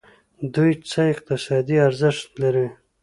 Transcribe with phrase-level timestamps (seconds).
[0.53, 2.67] دوی څه اقتصادي ارزښت لري.